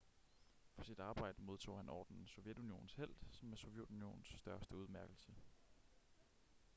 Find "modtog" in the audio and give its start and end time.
1.41-1.77